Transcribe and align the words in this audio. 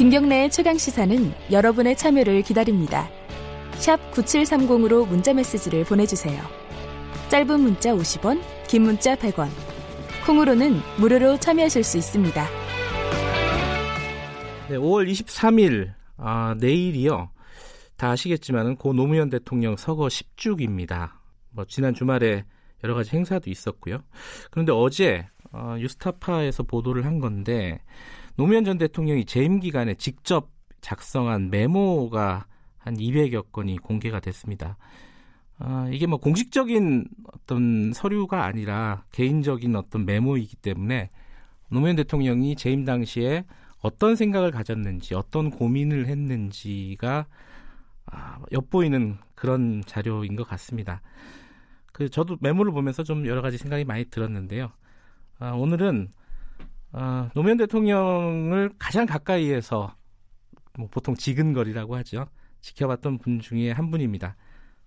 김경래의 0.00 0.48
최강 0.48 0.78
시사는 0.78 1.30
여러분의 1.50 1.94
참여를 1.94 2.40
기다립니다. 2.40 3.10
샵 3.72 3.98
9730으로 4.12 5.06
문자 5.06 5.34
메시지를 5.34 5.84
보내주세요. 5.84 6.42
짧은 7.28 7.60
문자 7.60 7.92
50원, 7.92 8.40
긴 8.66 8.84
문자 8.84 9.14
100원. 9.14 9.50
콩으로는 10.24 10.80
무료로 10.98 11.36
참여하실 11.36 11.84
수 11.84 11.98
있습니다. 11.98 12.46
네, 14.70 14.76
5월 14.78 15.06
23일 15.06 15.92
아, 16.16 16.54
내일이요. 16.58 17.28
다 17.98 18.12
아시겠지만은 18.12 18.76
고 18.76 18.94
노무현 18.94 19.28
대통령 19.28 19.76
서거 19.76 20.06
10주기입니다. 20.06 21.10
뭐 21.50 21.66
지난 21.66 21.92
주말에 21.92 22.44
여러 22.82 22.94
가지 22.94 23.14
행사도 23.14 23.50
있었고요. 23.50 23.98
그런데 24.50 24.72
어제 24.72 25.28
어, 25.52 25.76
유스타파에서 25.78 26.62
보도를 26.62 27.04
한 27.04 27.20
건데 27.20 27.82
노무현 28.40 28.64
전 28.64 28.78
대통령이 28.78 29.26
재임 29.26 29.60
기간에 29.60 29.92
직접 29.92 30.48
작성한 30.80 31.50
메모가 31.50 32.46
한 32.78 32.96
200여 32.96 33.52
건이 33.52 33.76
공개가 33.76 34.18
됐습니다. 34.18 34.78
아, 35.58 35.90
이게 35.92 36.06
뭐 36.06 36.18
공식적인 36.18 37.06
어떤 37.34 37.92
서류가 37.92 38.42
아니라 38.46 39.04
개인적인 39.12 39.76
어떤 39.76 40.06
메모이기 40.06 40.56
때문에 40.56 41.10
노무현 41.68 41.96
대통령이 41.96 42.56
재임 42.56 42.86
당시에 42.86 43.44
어떤 43.82 44.16
생각을 44.16 44.52
가졌는지, 44.52 45.14
어떤 45.14 45.50
고민을 45.50 46.06
했는지가 46.06 47.26
아, 48.06 48.38
엿보이는 48.52 49.18
그런 49.34 49.82
자료인 49.84 50.34
것 50.34 50.48
같습니다. 50.48 51.02
그 51.92 52.08
저도 52.08 52.38
메모를 52.40 52.72
보면서 52.72 53.02
좀 53.02 53.26
여러 53.26 53.42
가지 53.42 53.58
생각이 53.58 53.84
많이 53.84 54.06
들었는데요. 54.06 54.70
아, 55.40 55.50
오늘은 55.50 56.08
아, 56.92 57.30
노무현 57.34 57.56
대통령을 57.56 58.70
가장 58.78 59.06
가까이에서 59.06 59.94
뭐 60.78 60.88
보통 60.90 61.14
지근거리라고 61.14 61.96
하죠. 61.96 62.26
지켜봤던 62.60 63.18
분 63.18 63.40
중에 63.40 63.70
한 63.70 63.90
분입니다. 63.90 64.36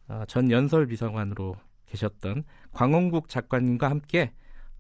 아, 0.08 0.26
전 0.28 0.52
연설 0.52 0.88
비서관으로 0.88 1.56
계셨던 1.88 2.44
광원국 2.72 3.30
작가님과 3.30 3.90
함께 3.90 4.34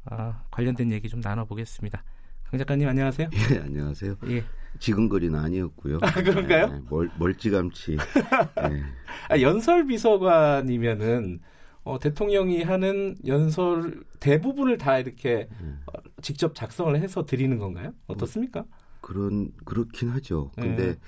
아, 0.06 0.44
관련된 0.52 0.92
얘기 0.92 1.08
좀 1.08 1.22
나눠보겠습니다. 1.22 2.03
강 2.44 2.58
작가님 2.58 2.88
안녕하세요. 2.88 3.30
예, 3.52 3.59
안녕하세요. 3.59 4.16
예. 4.28 4.44
지근거리는 4.80 5.38
아니었고요. 5.38 6.00
아, 6.02 6.12
그런가요? 6.12 6.67
네, 6.67 6.81
멀, 6.90 7.09
멀찌감치. 7.17 7.97
네. 7.97 8.84
아, 9.30 9.40
연설 9.40 9.86
비서관이면은 9.86 11.40
어, 11.84 12.00
대통령이 12.00 12.64
하는 12.64 13.16
연설 13.28 14.03
대부분을 14.20 14.78
다 14.78 15.00
이렇게 15.00 15.48
네. 15.62 15.73
어, 15.88 16.00
직접 16.22 16.56
작성을 16.56 16.95
해서 17.00 17.25
드리는 17.25 17.58
건가요? 17.58 17.94
어떻습니까? 18.08 18.66
그런 19.02 19.52
그렇긴 19.66 20.09
하죠. 20.09 20.52
근데 20.56 20.94
네. 20.94 21.00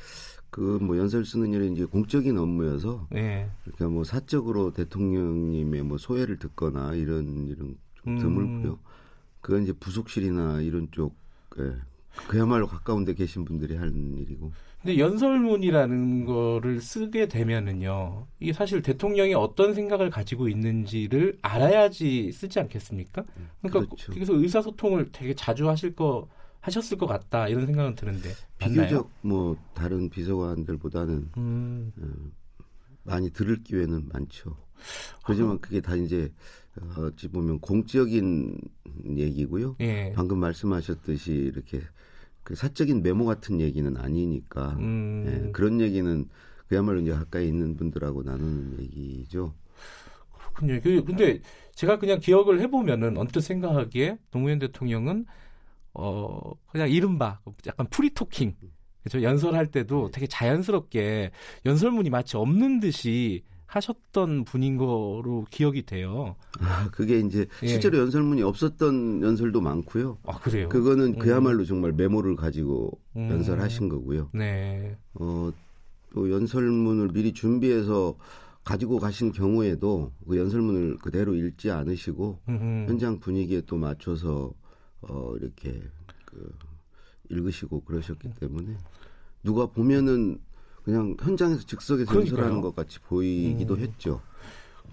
그뭐 0.50 0.98
연설 0.98 1.26
쓰는 1.26 1.54
일이 1.54 1.72
이제 1.72 1.86
공적인 1.86 2.38
업무여서 2.38 3.08
네. 3.10 3.50
그러니까 3.64 3.88
뭐 3.88 4.04
사적으로 4.04 4.72
대통령님의 4.74 5.84
뭐 5.84 5.98
소회를 5.98 6.38
듣거나 6.40 6.94
이런 6.94 7.48
일은 7.48 7.78
좀 7.96 8.14
음. 8.14 8.18
드물고요. 8.20 8.80
그건 9.42 9.64
이제 9.64 9.74
부속실이나 9.74 10.62
이런 10.62 10.90
쪽 10.92 11.16
예. 11.60 11.74
그야말로 12.28 12.68
가까운 12.68 13.06
데 13.06 13.14
계신 13.14 13.46
분들이 13.46 13.76
하는 13.76 14.18
일이고. 14.18 14.52
근데 14.82 15.00
연설문이라는 15.00 16.26
거를 16.26 16.80
쓰게 16.80 17.28
되면은요. 17.28 18.28
이게 18.40 18.54
사실 18.54 18.82
대통령이 18.82 19.34
어떤 19.34 19.74
생각을 19.74 20.10
가지고 20.10 20.48
있는지를 20.48 21.38
알아야지 21.42 22.32
쓰지 22.32 22.60
않겠습니까? 22.60 23.24
그러니까 23.62 23.86
그렇죠. 23.86 24.14
그래서 24.14 24.34
의사소통을 24.34 25.10
되게 25.12 25.34
자주 25.34 25.68
하실 25.70 25.96
거 25.96 26.28
하셨을 26.62 26.98
것 26.98 27.06
같다 27.06 27.48
이런 27.48 27.68
생각은 27.68 27.96
드는데 27.96 28.30
비교적 28.58 28.82
맞나요? 28.82 29.10
뭐 29.22 29.58
다른 29.74 30.10
비서관들보다는 30.10 31.30
음. 31.38 31.92
어, 32.00 32.66
많이 33.04 33.30
들을 33.32 33.64
기회는 33.64 34.10
많죠. 34.12 34.56
하지만 35.24 35.60
그게 35.60 35.80
다 35.80 35.96
이제 35.96 36.32
어찌 36.98 37.28
보면 37.28 37.60
공적인 37.60 38.60
얘기고요. 39.16 39.76
예. 39.80 40.12
방금 40.16 40.40
말씀하셨듯이 40.40 41.32
이렇게 41.34 41.82
그 42.46 42.54
사적인 42.54 43.02
메모 43.02 43.26
같은 43.26 43.60
얘기는 43.60 43.98
아니니까 43.98 44.78
음. 44.80 45.26
예, 45.28 45.52
그런 45.52 45.82
얘기는 45.82 46.30
그야말로 46.68 47.02
이제 47.02 47.12
가까이 47.12 47.48
있는 47.48 47.76
분들하고 47.76 48.22
나누는 48.22 48.80
얘기죠. 48.82 49.56
그렇군요. 50.38 50.80
그, 50.82 51.04
근데 51.04 51.42
제가 51.74 51.98
그냥 51.98 52.20
기억을 52.20 52.62
해보면은 52.62 53.18
언뜻 53.18 53.42
생각하기에 53.42 54.20
노무현 54.30 54.60
대통령은 54.60 55.26
어 55.96 56.52
그냥 56.68 56.90
이른바 56.92 57.40
약간 57.66 57.88
free 57.90 58.14
talking 58.14 58.56
그렇죠 59.02 59.24
연설할 59.24 59.72
때도 59.72 60.12
되게 60.12 60.28
자연스럽게 60.28 61.32
연설문이 61.66 62.12
마치 62.12 62.38
없는 62.38 62.80
듯이 62.80 63.44
하셨던 63.68 64.46
분인 64.46 64.78
거로 64.78 65.46
기억이 65.50 65.84
돼요. 65.84 66.36
아, 66.60 66.90
그게 66.92 67.20
이제 67.20 67.46
예. 67.64 67.68
실제로 67.68 67.98
연설문이 68.00 68.42
없었던 68.44 69.22
연설도 69.22 69.62
많고요. 69.62 70.18
아, 70.26 70.40
그래요? 70.40 70.70
그거는 70.70 71.06
음. 71.16 71.20
그야말로 71.20 71.60
음. 71.60 71.66
정말 71.66 71.92
메모를 71.92 72.36
가지고 72.36 73.00
음. 73.16 73.30
연설하신 73.30 73.90
거고요. 73.90 74.30
네. 74.34 74.98
어, 75.16 75.52
또 76.14 76.32
연설문을 76.32 77.10
미리 77.10 77.34
준비해서 77.34 78.16
가지고 78.64 79.00
가신 79.00 79.32
경우에도 79.32 80.12
그 80.28 80.38
연설문을 80.38 80.98
그대로 80.98 81.36
읽지 81.36 81.70
않으시고 81.70 82.40
음흠. 82.50 82.90
현장 82.90 83.20
분위기에 83.20 83.62
또 83.68 83.78
맞춰서 83.78 84.54
어, 85.02 85.36
이렇게 85.40 85.82
그 86.26 86.52
읽으시고 87.30 87.82
그러셨기 87.82 88.30
때문에 88.40 88.76
누가 89.44 89.68
보면은 89.68 90.40
그냥 90.86 91.18
현장에서 91.20 91.66
즉석에서 91.66 92.12
그러니까요. 92.12 92.38
연설하는 92.38 92.62
것 92.62 92.76
같이 92.76 93.00
보이기도 93.00 93.74
음. 93.74 93.80
했죠. 93.80 94.22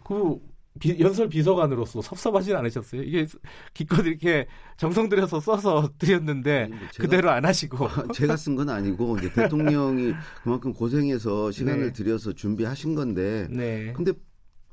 그 0.05 0.41
비, 0.81 0.99
연설 0.99 1.29
비서관으로서 1.29 2.01
섭섭하진 2.01 2.57
않으셨어요? 2.57 3.03
이게 3.03 3.27
기껏 3.75 4.05
이렇게 4.07 4.47
정성 4.79 5.11
들여서 5.11 5.39
써서 5.39 5.91
드렸는데 5.99 6.69
뭐 6.69 6.79
제가, 6.93 7.03
그대로 7.05 7.31
안 7.31 7.45
하시고 7.45 7.89
제가 8.15 8.37
쓴 8.37 8.57
건 8.57 8.71
아니고 8.71 9.19
이제 9.19 9.31
대통령이 9.35 10.15
그만큼 10.43 10.73
고생해서 10.73 11.51
시간을 11.53 11.87
네. 11.89 11.93
들여서 11.93 12.33
준비하신 12.33 12.95
건데 12.95 13.47
네. 13.51 13.93
근데 13.95 14.13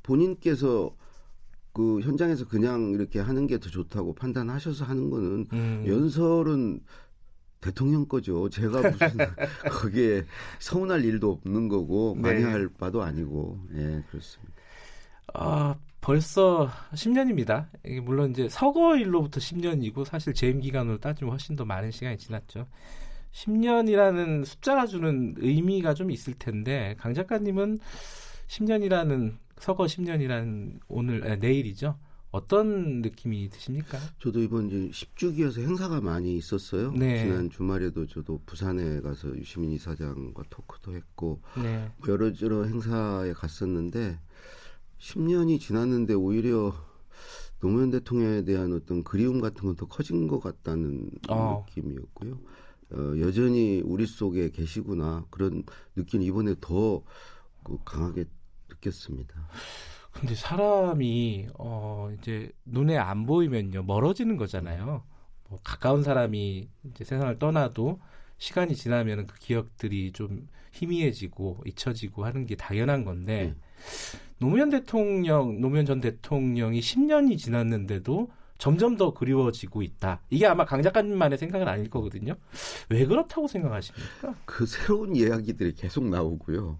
본인께서 0.02 0.90
그 1.74 2.00
현장에서 2.00 2.48
그냥 2.48 2.92
이렇게 2.94 3.20
하는 3.20 3.46
게 3.46 3.58
더 3.58 3.68
좋다고 3.68 4.14
판단하셔서 4.14 4.86
하는 4.86 5.10
거는 5.10 5.46
음. 5.52 5.84
연설은 5.86 6.80
대통령 7.60 8.06
거죠. 8.06 8.48
제가 8.48 8.80
무슨 8.90 9.18
거기에 9.70 10.24
서운할 10.58 11.04
일도 11.04 11.30
없는 11.32 11.68
거고 11.68 12.14
네. 12.16 12.22
많이 12.22 12.42
할 12.42 12.68
바도 12.68 13.02
아니고 13.02 13.58
예 13.74 14.02
그렇습니다. 14.10 14.54
아 15.34 15.76
벌써 16.00 16.70
10년입니다. 16.94 17.66
이게 17.84 18.00
물론 18.00 18.30
이제 18.30 18.48
서거일로부터 18.48 19.38
10년이고 19.40 20.04
사실 20.04 20.32
재임 20.32 20.60
기간으로 20.60 20.98
따지면 20.98 21.32
훨씬 21.32 21.56
더 21.56 21.64
많은 21.64 21.90
시간이 21.90 22.16
지났죠. 22.18 22.66
10년이라는 23.32 24.44
숫자가 24.44 24.86
주는 24.86 25.34
의미가 25.38 25.94
좀 25.94 26.10
있을 26.10 26.34
텐데 26.34 26.96
강 26.98 27.14
작가님은 27.14 27.78
10년이라는 28.48 29.36
서거 29.58 29.84
10년이라는 29.84 30.80
오늘 30.88 31.30
아, 31.30 31.36
내일이죠. 31.36 31.96
어떤 32.30 33.02
느낌이 33.02 33.48
드십니까? 33.50 33.98
저도 34.20 34.40
이번 34.40 34.68
이제 34.68 34.90
10주기여서 34.90 35.60
행사가 35.62 36.00
많이 36.00 36.36
있었어요. 36.36 36.92
네. 36.92 37.18
지난 37.24 37.50
주말에도 37.50 38.06
저도 38.06 38.40
부산에 38.46 39.00
가서 39.00 39.36
유시민 39.36 39.72
이사장과 39.72 40.44
토크도 40.48 40.94
했고 40.94 41.40
네. 41.60 41.90
여러 42.08 42.30
여러 42.42 42.64
행사에 42.64 43.32
갔었는데 43.32 44.20
10년이 44.98 45.58
지났는데 45.60 46.14
오히려 46.14 46.72
노무현 47.58 47.90
대통령에 47.90 48.44
대한 48.44 48.72
어떤 48.72 49.02
그리움 49.02 49.40
같은 49.40 49.62
건 49.64 49.74
더 49.76 49.86
커진 49.86 50.28
것 50.28 50.38
같다는 50.40 51.10
어. 51.28 51.64
느낌이었고요. 51.68 52.38
어, 52.92 53.14
여전히 53.20 53.82
우리 53.84 54.06
속에 54.06 54.50
계시구나 54.50 55.24
그런 55.30 55.64
느낌 55.96 56.22
이번에 56.22 56.54
더 56.60 57.02
그 57.62 57.76
강하게 57.84 58.24
느꼈습니다. 58.70 59.34
근데 60.12 60.34
사람이 60.34 61.48
어 61.58 62.10
이제 62.18 62.50
눈에 62.64 62.96
안 62.96 63.26
보이면요 63.26 63.84
멀어지는 63.84 64.36
거잖아요. 64.36 65.02
뭐 65.48 65.58
가까운 65.64 66.02
사람이 66.02 66.68
이제 66.90 67.04
세상을 67.04 67.38
떠나도 67.38 68.00
시간이 68.38 68.74
지나면 68.74 69.26
그 69.26 69.38
기억들이 69.38 70.12
좀 70.12 70.48
희미해지고 70.72 71.62
잊혀지고 71.66 72.24
하는 72.24 72.46
게 72.46 72.56
당연한 72.56 73.04
건데 73.04 73.54
음. 73.54 73.60
노무현 74.38 74.70
대통령, 74.70 75.60
노무현 75.60 75.84
전 75.84 76.00
대통령이 76.00 76.80
10년이 76.80 77.36
지났는데도 77.36 78.30
점점 78.56 78.96
더 78.96 79.12
그리워지고 79.12 79.82
있다. 79.82 80.20
이게 80.30 80.46
아마 80.46 80.64
강 80.64 80.82
작가님만의 80.82 81.38
생각은 81.38 81.66
아닐 81.66 81.88
거거든요. 81.88 82.34
왜 82.88 83.06
그렇다고 83.06 83.48
생각하십니까? 83.48 84.34
그 84.44 84.66
새로운 84.66 85.16
이야기들이 85.16 85.74
계속 85.74 86.04
나오고요. 86.04 86.78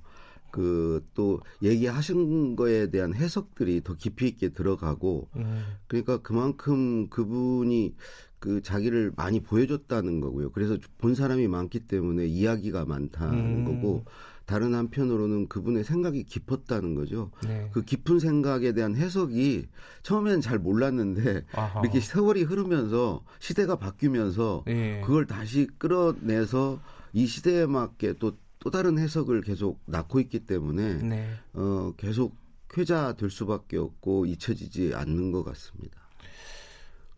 그 0.50 1.00
또 1.14 1.40
얘기하신 1.62 2.56
거에 2.56 2.90
대한 2.90 3.14
해석들이 3.14 3.82
더 3.84 3.94
깊이 3.94 4.28
있게 4.28 4.50
들어가고 4.50 5.28
음. 5.36 5.64
그러니까 5.86 6.18
그만큼 6.18 7.08
그분이 7.08 7.94
그 8.38 8.62
자기를 8.62 9.12
많이 9.16 9.40
보여줬다는 9.40 10.20
거고요. 10.20 10.50
그래서 10.52 10.78
본 10.98 11.14
사람이 11.14 11.46
많기 11.48 11.80
때문에 11.80 12.26
이야기가 12.26 12.86
많다는 12.86 13.38
음. 13.38 13.64
거고 13.64 14.04
다른 14.46 14.74
한편으로는 14.74 15.48
그분의 15.48 15.84
생각이 15.84 16.24
깊었다는 16.24 16.94
거죠. 16.94 17.30
네. 17.46 17.68
그 17.72 17.84
깊은 17.84 18.18
생각에 18.18 18.72
대한 18.72 18.96
해석이 18.96 19.66
처음에는 20.02 20.40
잘 20.40 20.58
몰랐는데 20.58 21.44
아하. 21.52 21.80
이렇게 21.82 22.00
세월이 22.00 22.42
흐르면서 22.44 23.22
시대가 23.38 23.76
바뀌면서 23.76 24.64
네. 24.66 25.02
그걸 25.04 25.26
다시 25.26 25.68
끌어내서 25.78 26.80
이 27.12 27.26
시대에 27.26 27.66
맞게 27.66 28.14
또 28.18 28.32
또 28.60 28.70
다른 28.70 28.98
해석을 28.98 29.40
계속 29.42 29.80
낳고 29.86 30.20
있기 30.20 30.40
때문에 30.40 30.94
네. 31.02 31.26
어 31.54 31.92
계속 31.96 32.36
회자될 32.76 33.30
수밖에 33.30 33.78
없고 33.78 34.26
잊혀지지 34.26 34.92
않는 34.94 35.32
것 35.32 35.42
같습니다. 35.44 35.98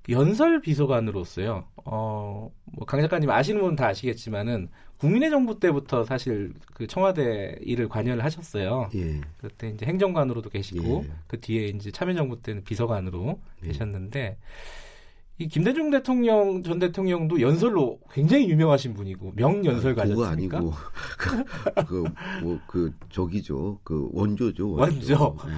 연설 0.09 0.61
비서관으로서요. 0.61 1.65
어, 1.85 2.50
뭐 2.65 2.87
강 2.87 3.00
작가님 3.03 3.31
아시는 3.31 3.61
분은 3.61 3.77
다 3.77 3.89
아시겠지만은 3.89 4.69
국민의 4.97 5.31
정부 5.31 5.59
때부터 5.61 6.05
사실 6.05 6.53
그 6.75 6.87
청와대 6.87 7.56
일을 7.61 7.89
관여를 7.89 8.25
하셨어요. 8.25 8.89
예. 8.94 9.21
그때 9.39 9.69
이제 9.71 9.85
행정관으로도 9.87 10.50
계시고 10.50 11.05
예. 11.06 11.11
그 11.29 11.41
뒤에 11.41 11.67
이제 11.69 11.91
참여정부 11.91 12.41
때는 12.43 12.65
비서관으로 12.65 13.41
예. 13.62 13.67
계셨는데 13.69 14.39
이 15.43 15.49
김대중 15.49 15.91
대통령 15.91 16.62
전 16.62 16.79
대통령도 16.79 17.41
연설로 17.41 17.99
굉장히 18.12 18.49
유명하신 18.49 18.94
분이고 18.94 19.33
명연설가셨습니까? 19.35 20.59
아, 20.59 20.65
그거 20.65 20.65
아니고 20.65 20.73
그뭐그 21.19 22.05
그, 22.39 22.61
그 22.69 22.93
저기죠 23.11 23.81
그 23.83 24.09
원조죠 24.12 24.71
원조. 24.71 25.15
원조. 25.21 25.37
예. 25.49 25.53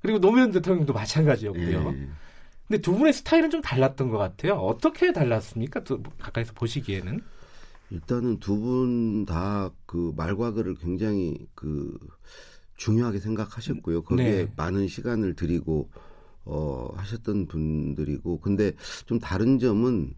그리고 0.00 0.20
노무현 0.20 0.50
대통령도 0.52 0.92
마찬가지였고요. 0.92 1.88
예. 1.96 2.08
근데 2.68 2.80
두 2.80 2.92
분의 2.96 3.12
스타일은 3.12 3.50
좀 3.50 3.60
달랐던 3.60 4.10
것 4.10 4.18
같아요. 4.18 4.54
어떻게 4.54 5.12
달랐습니까? 5.12 5.82
또 5.84 6.02
가까이서 6.18 6.52
보시기에는? 6.54 7.20
일단은 7.90 8.38
두 8.38 8.56
분 8.60 9.24
다 9.26 9.70
그 9.86 10.12
말과 10.16 10.52
글을 10.52 10.76
굉장히 10.76 11.36
그 11.54 11.96
중요하게 12.76 13.18
생각하셨고요. 13.20 14.02
거기에 14.02 14.44
네. 14.46 14.52
많은 14.56 14.88
시간을 14.88 15.34
들이고 15.34 15.88
어 16.44 16.88
하셨던 16.96 17.46
분들이고 17.46 18.40
근데 18.40 18.72
좀 19.06 19.18
다른 19.18 19.58
점은 19.58 20.14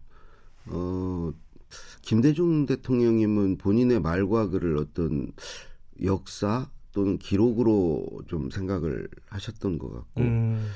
어 0.67 1.33
김대중 2.03 2.67
대통령님은 2.67 3.59
본인의 3.59 4.01
말과 4.01 4.49
글을 4.49 4.77
어떤 4.79 5.33
역사 6.05 6.69
또는 6.93 7.19
기록으로 7.19 8.07
좀 8.27 8.51
생각을 8.51 9.09
하셨던 9.27 9.79
것 9.79 9.93
같고 9.93 10.21
음. 10.23 10.69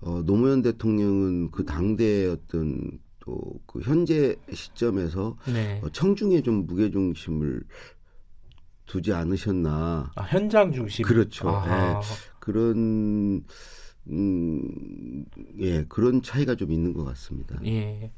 어, 0.00 0.22
노무현 0.24 0.62
대통령은 0.62 1.50
그 1.50 1.64
당대의 1.64 2.28
어떤 2.30 2.98
또 3.20 3.56
그 3.76 3.82
현재 3.82 4.34
시점에서 4.52 5.36
네. 5.52 5.80
어, 5.82 5.90
청중에 5.90 6.42
좀 6.42 6.66
무게 6.66 6.90
중심을 6.90 7.62
두지 8.86 9.12
않으셨나. 9.12 10.12
아, 10.14 10.22
현장 10.22 10.72
중심. 10.72 11.04
그렇죠. 11.04 11.48
예. 11.66 11.94
그런 12.38 13.44
음, 14.10 15.24
예, 15.60 15.84
그런 15.84 16.22
차이가 16.22 16.54
좀 16.54 16.72
있는 16.72 16.92
것 16.92 17.04
같습니다. 17.04 17.58
예. 17.64 18.10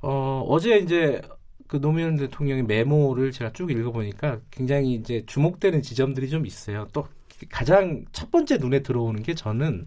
어, 0.00 0.44
어제 0.48 0.78
이제 0.78 1.20
그 1.66 1.80
노무현 1.80 2.16
대통령의 2.16 2.64
메모를 2.64 3.32
제가 3.32 3.52
쭉 3.52 3.70
읽어보니까 3.70 4.40
굉장히 4.50 4.94
이제 4.94 5.24
주목되는 5.26 5.82
지점들이 5.82 6.28
좀 6.28 6.46
있어요. 6.46 6.86
또 6.92 7.06
가장 7.50 8.04
첫 8.12 8.30
번째 8.30 8.58
눈에 8.58 8.82
들어오는 8.82 9.22
게 9.22 9.34
저는 9.34 9.86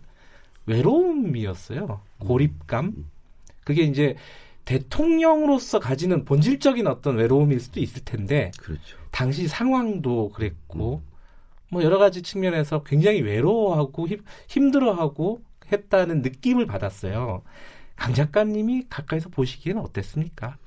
외로움이었어요. 0.66 2.02
고립감. 2.20 3.06
그게 3.64 3.84
이제 3.84 4.16
대통령으로서 4.66 5.80
가지는 5.80 6.26
본질적인 6.26 6.88
어떤 6.88 7.18
외로움일 7.18 7.60
수도 7.60 7.80
있을 7.80 8.04
텐데 8.04 8.52
그렇죠. 8.60 8.98
당시 9.12 9.48
상황도 9.48 10.30
그랬고 10.30 11.04
음. 11.06 11.15
뭐 11.70 11.84
여러 11.84 11.98
가지 11.98 12.22
측면에서 12.22 12.84
굉장히 12.84 13.22
외로워하고 13.22 14.08
힘, 14.08 14.24
힘들어하고 14.48 15.42
했다는 15.72 16.22
느낌을 16.22 16.68
받았어요. 16.68 17.42
강 17.96 18.14
작가님이 18.14 18.86
가까이서 18.90 19.30
보시기에는 19.30 19.82
어땠습니까? 19.82 20.58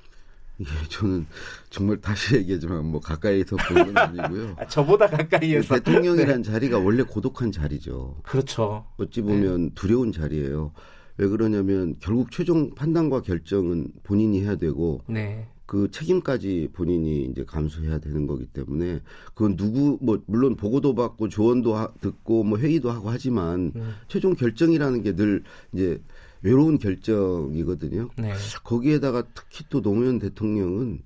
예, 0.61 0.65
저는 0.89 1.25
정말 1.69 2.01
다시 2.01 2.35
얘기하지만 2.35 2.85
뭐 2.85 2.99
가까이서 2.99 3.55
보는 3.55 3.97
아니고요. 3.97 4.55
아, 4.59 4.67
저보다 4.67 5.07
가까이에서 5.07 5.75
대통령이란 5.75 6.41
네. 6.43 6.51
자리가 6.51 6.79
원래 6.79 7.03
고독한 7.03 7.51
자리죠. 7.51 8.17
그렇죠. 8.23 8.85
어찌 8.97 9.21
보면 9.21 9.63
네. 9.67 9.71
두려운 9.75 10.11
자리예요. 10.11 10.73
왜 11.17 11.27
그러냐면 11.27 11.95
결국 11.99 12.31
최종 12.31 12.73
판단과 12.75 13.21
결정은 13.21 13.87
본인이 14.03 14.41
해야 14.41 14.55
되고 14.55 15.01
네. 15.07 15.47
그 15.69 15.91
책임까지 15.91 16.69
본인이 16.73 17.25
이제 17.25 17.45
감수해야 17.45 17.99
되는 17.99 18.25
거기 18.25 18.47
때문에 18.47 19.01
그건 19.35 19.55
누구 19.55 19.99
뭐 20.01 20.19
물론 20.25 20.55
보고도 20.55 20.95
받고 20.95 21.29
조언도 21.29 21.75
하, 21.75 21.93
듣고 22.01 22.43
뭐 22.43 22.57
회의도 22.57 22.89
하고 22.89 23.11
하지만 23.11 23.71
음. 23.75 23.93
최종 24.07 24.33
결정이라는 24.33 25.03
게 25.03 25.15
늘 25.15 25.43
이제 25.71 26.01
외로운 26.41 26.79
결정이거든요. 26.79 28.09
네. 28.17 28.33
거기에다가 28.63 29.21
특히 29.35 29.63
또 29.69 29.79
노무현 29.79 30.17
대통령은 30.17 31.03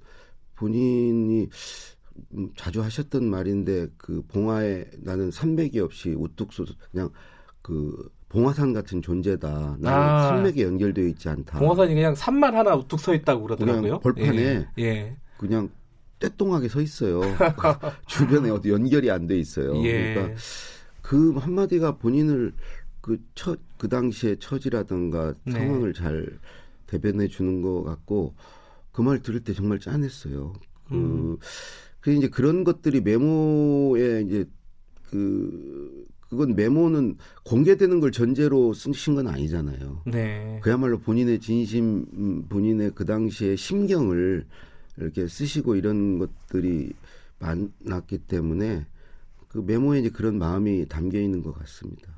본인이 0.56 1.50
자주 2.56 2.82
하셨던 2.82 3.26
말인데 3.26 3.88
그 3.98 4.22
봉화에 4.30 4.86
나는 5.00 5.30
산맥이 5.30 5.78
없이 5.82 6.12
우뚝 6.12 6.54
솟 6.54 6.70
그냥 6.90 7.10
그 7.62 8.10
봉화산 8.34 8.74
같은 8.74 9.00
존재다. 9.04 9.78
나는 9.80 9.88
아, 9.88 10.28
산맥에 10.30 10.64
연결되어 10.64 11.06
있지 11.06 11.30
않다. 11.30 11.60
봉화산이 11.60 11.94
그냥 11.94 12.16
산만 12.16 12.56
하나 12.56 12.76
우뚝 12.76 13.00
서 13.00 13.14
있다고 13.14 13.44
그러더라고요. 13.44 14.00
벌판에 14.00 14.66
예, 14.80 14.84
예. 14.84 15.16
그냥 15.38 15.70
떼똥하게 16.18 16.68
서 16.68 16.82
있어요. 16.82 17.22
주변에 18.08 18.50
어디 18.50 18.72
연결이 18.72 19.12
안 19.12 19.28
돼 19.28 19.38
있어요. 19.38 19.76
예. 19.86 20.16
그러니까 20.16 20.36
그 21.04 21.34
한마디가 21.38 21.98
본인을 21.98 22.54
그 23.02 23.20
처, 23.36 23.56
그 23.78 23.88
당시의 23.88 24.38
처지라든가 24.40 25.36
네. 25.44 25.52
상황을 25.52 25.94
잘 25.94 26.26
대변해 26.88 27.28
주는 27.28 27.62
것 27.62 27.84
같고 27.84 28.34
그 28.92 29.04
말 29.04 29.22
들을 29.22 29.42
때 29.44 29.54
정말 29.54 29.80
짠했어요. 29.80 30.54
그, 30.88 30.96
음. 30.96 31.38
그 32.00 32.12
이제 32.12 32.28
그런 32.30 32.64
것들이 32.64 33.02
메모에 33.02 34.22
이제 34.22 34.46
그 35.12 36.08
그건 36.34 36.56
메모는 36.56 37.18
공개되는 37.46 38.00
걸 38.00 38.12
전제로 38.12 38.74
쓰신 38.74 39.16
건 39.16 39.28
아니잖아요. 39.28 40.02
네. 40.08 40.60
그야말로 40.64 41.00
본인의 41.00 41.40
진심, 41.40 42.06
음, 42.14 42.46
본인의 42.50 42.92
그 42.96 43.06
당시의 43.06 43.56
심경을 43.56 44.46
이렇게 44.98 45.28
쓰시고 45.28 45.76
이런 45.76 46.18
것들이 46.18 46.94
많았기 47.38 48.20
때문에 48.20 48.86
그 49.48 49.60
메모에 49.60 50.00
이제 50.00 50.10
그런 50.10 50.40
마음이 50.40 50.88
담겨 50.88 51.20
있는 51.20 51.44
것 51.44 51.54
같습니다. 51.60 52.12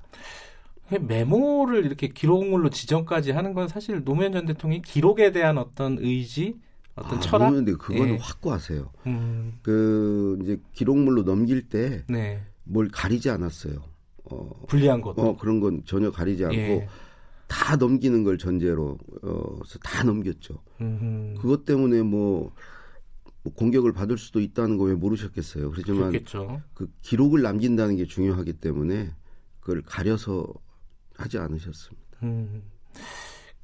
메모를 1.01 1.85
이렇게 1.85 2.07
기록물로 2.07 2.69
지정까지 2.69 3.31
하는 3.31 3.53
건 3.53 3.67
사실 3.67 4.03
노무현 4.05 4.31
전 4.31 4.45
대통령이 4.45 4.81
기록에 4.81 5.31
대한 5.31 5.57
어떤 5.57 5.97
의지, 5.99 6.57
어떤 6.95 7.17
아, 7.17 7.19
철학. 7.19 7.53
노무현 7.53 7.77
그거는 7.77 8.13
예. 8.13 8.17
확고하세요. 8.21 8.91
음. 9.07 9.57
그 9.61 10.39
이제 10.43 10.61
기록물로 10.73 11.23
넘길 11.23 11.67
때뭘 11.67 12.05
네. 12.07 12.41
가리지 12.93 13.29
않았어요. 13.29 13.94
어, 14.31 14.49
불리한 14.67 15.01
것. 15.01 15.17
어, 15.19 15.35
그런 15.37 15.59
건 15.59 15.81
전혀 15.85 16.11
가리지 16.11 16.43
않고 16.45 16.55
예. 16.57 16.87
다 17.47 17.75
넘기는 17.75 18.23
걸 18.23 18.37
전제로 18.37 18.97
어, 19.21 19.59
다 19.83 20.03
넘겼죠. 20.03 20.55
음흠. 20.81 21.35
그것 21.41 21.65
때문에 21.65 22.01
뭐, 22.01 22.51
뭐 23.43 23.53
공격을 23.53 23.93
받을 23.93 24.17
수도 24.17 24.39
있다는 24.41 24.77
거 24.77 24.85
왜 24.85 24.93
모르셨겠어요. 24.95 25.71
그렇지만 25.71 26.09
그렇겠죠. 26.11 26.61
그 26.73 26.89
기록을 27.01 27.41
남긴다는 27.43 27.95
게 27.97 28.05
중요하기 28.05 28.53
때문에 28.53 29.13
그걸 29.59 29.81
가려서 29.83 30.47
하지 31.15 31.37
않으셨습니다. 31.37 32.05
음, 32.23 32.63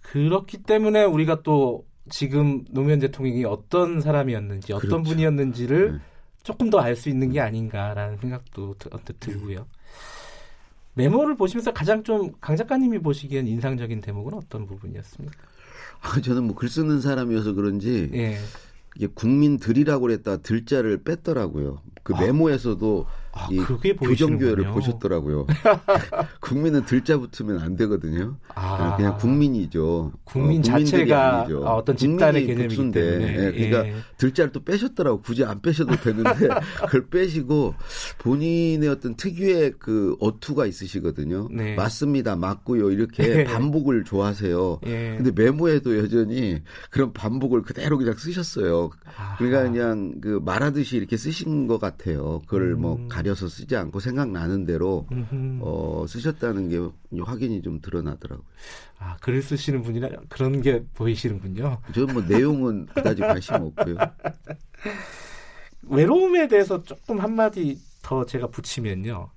그렇기 0.01 0.63
때문에 0.63 1.03
우리가 1.03 1.41
또 1.41 1.85
지금 2.09 2.63
노무현 2.71 2.99
대통령이 2.99 3.45
어떤 3.45 4.01
사람이었는지 4.01 4.73
어떤 4.73 4.89
그렇죠. 4.89 5.03
분이었는지를 5.09 5.91
네. 5.93 5.99
조금 6.43 6.69
더 6.69 6.79
알 6.79 6.95
수 6.95 7.09
있는 7.09 7.31
게 7.31 7.39
아닌가라는 7.39 8.17
생각도 8.17 8.75
언뜻 8.91 9.19
들고요. 9.19 9.67
메모를 10.93 11.35
보시면서 11.35 11.73
가장 11.73 12.03
좀 12.03 12.33
강 12.41 12.55
작가님이 12.55 12.99
보시기엔 12.99 13.47
인상적인 13.47 14.01
대목은 14.01 14.33
어떤 14.33 14.65
부분이었습니까? 14.65 15.37
아, 16.01 16.19
저는 16.21 16.43
뭐 16.45 16.55
글 16.55 16.67
쓰는 16.69 16.99
사람이어서 17.01 17.53
그런지 17.53 18.09
예. 18.13 18.37
이게 18.95 19.07
국민들이라고 19.07 20.01
그랬다 20.01 20.37
들자를 20.37 21.03
뺐더라고요. 21.03 21.81
그 22.03 22.13
아. 22.15 22.19
메모에서도 22.21 23.05
아, 23.33 23.47
이 23.49 23.57
교정교회를 23.57 24.71
보셨더라고요. 24.71 25.47
국민은 26.41 26.85
들자 26.85 27.17
붙으면 27.17 27.59
안 27.59 27.75
되거든요. 27.77 28.35
아, 28.53 28.95
그냥 28.97 29.17
국민이죠. 29.17 30.11
국민 30.25 30.59
어, 30.59 30.63
자체가 30.63 31.47
어떤 31.63 31.95
집단의 31.95 32.45
개념이기 32.45 32.91
때문에. 32.91 32.91
네, 32.91 33.51
그러니까 33.51 33.87
예. 33.87 33.95
들자를 34.17 34.51
또 34.51 34.63
빼셨더라고. 34.63 35.21
굳이 35.21 35.45
안 35.45 35.61
빼셔도 35.61 35.95
되는데 35.95 36.31
그걸 36.85 37.07
빼시고 37.07 37.73
본인의 38.19 38.89
어떤 38.89 39.15
특유의 39.15 39.73
그 39.79 40.15
어투가 40.19 40.65
있으시거든요. 40.65 41.47
네. 41.51 41.75
맞습니다. 41.75 42.35
맞고요. 42.35 42.91
이렇게 42.91 43.45
반복을 43.45 44.03
좋아하세요. 44.03 44.79
예. 44.87 45.15
근데 45.17 45.31
메모에도 45.31 45.97
여전히 45.97 46.61
그런 46.89 47.13
반복을 47.13 47.61
그대로 47.61 47.97
그냥 47.97 48.15
쓰셨어요. 48.15 48.89
그러니까 49.37 49.63
그냥 49.63 50.15
그 50.19 50.41
말하듯이 50.43 50.97
이렇게 50.97 51.15
쓰신 51.15 51.67
것 51.67 51.79
같아요. 51.79 52.41
그걸 52.45 52.75
뭐 52.75 52.95
음. 52.95 53.01
뭐 53.01 53.07
가려서 53.21 53.47
쓰지 53.47 53.75
않고 53.75 53.99
생각나는 53.99 54.65
대로 54.65 55.05
어, 55.61 56.05
쓰셨다는 56.07 56.69
게 56.69 56.79
확인이 57.21 57.61
좀 57.61 57.79
드러나더라고요. 57.79 58.45
아, 58.99 59.17
글을 59.21 59.41
쓰시는 59.43 59.83
분이라 59.83 60.09
그런 60.27 60.61
게 60.61 60.83
보이시는군요. 60.95 61.79
저는 61.93 62.13
뭐 62.13 62.23
내용은 62.23 62.87
그다지 62.87 63.21
관심 63.21 63.55
없고요. 63.55 63.95
외로움에 65.83 66.47
대해서 66.47 66.81
조금 66.83 67.19
한마디 67.19 67.79
더 68.01 68.25
제가 68.25 68.47
붙이면요. 68.47 69.29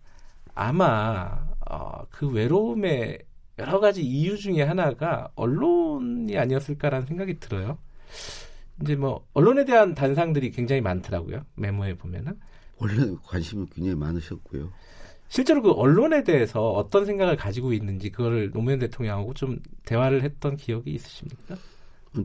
아마 0.55 1.47
어, 1.69 2.07
그 2.11 2.29
외로움의 2.29 3.19
여러 3.59 3.81
가지 3.81 4.03
이유 4.03 4.37
중에 4.37 4.62
하나가 4.62 5.29
언론이 5.37 6.37
아니었을까라는 6.38 7.07
생각이 7.07 7.38
들어요. 7.38 7.79
이제 8.83 8.97
뭐 8.97 9.26
언론에 9.35 9.64
대한 9.64 9.95
단상들이 9.95 10.50
굉장히 10.50 10.81
많더라고요. 10.81 11.45
메모에 11.55 11.95
보면은. 11.95 12.38
원래 12.78 13.14
관심이 13.23 13.66
굉장히 13.73 13.97
많으셨고요. 13.97 14.71
실제로 15.28 15.62
그 15.62 15.71
언론에 15.73 16.23
대해서 16.23 16.71
어떤 16.71 17.07
생각을 17.07 17.37
가지고 17.37 17.73
있는지 17.73 18.11
그거를 18.11 18.50
노무현 18.50 18.78
대통령하고 18.78 19.35
좀 19.35 19.59
대화를 19.85 20.23
했던 20.23 20.57
기억이 20.57 20.93
있으십니까? 20.93 21.57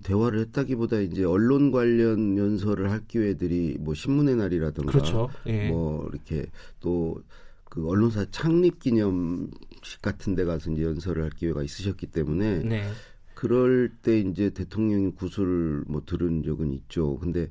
대화를 0.03 0.41
했다기보다 0.41 0.99
이제 0.99 1.23
언론 1.23 1.71
관련 1.71 2.37
연설을 2.37 2.91
할 2.91 3.01
기회들이 3.07 3.77
뭐 3.79 3.95
신문의 3.95 4.35
날이라든가 4.35 4.91
그렇죠. 4.91 5.29
예. 5.47 5.69
뭐 5.69 6.07
이렇게 6.11 6.45
또 6.79 7.21
그 7.69 7.87
언론사 7.87 8.25
창립 8.31 8.79
기념식 8.79 10.01
같은 10.01 10.35
데 10.35 10.43
가서 10.43 10.71
이제 10.71 10.83
연설을 10.83 11.23
할 11.23 11.29
기회가 11.29 11.63
있으셨기 11.63 12.07
때문에 12.07 12.59
네. 12.63 12.89
그럴 13.35 13.89
때 14.01 14.19
이제 14.19 14.49
대통령이 14.49 15.11
구슬을 15.11 15.83
뭐 15.87 16.01
들은 16.05 16.43
적은 16.43 16.73
있죠. 16.73 17.17
근데 17.19 17.49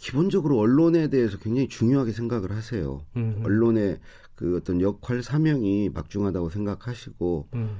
기본적으로 0.00 0.58
언론에 0.58 1.08
대해서 1.08 1.38
굉장히 1.38 1.68
중요하게 1.68 2.12
생각을 2.12 2.52
하세요. 2.52 3.04
음흠. 3.16 3.44
언론의 3.44 4.00
그 4.34 4.56
어떤 4.56 4.80
역할 4.80 5.22
사명이 5.22 5.90
막중하다고 5.90 6.48
생각하시고 6.48 7.48
음. 7.54 7.76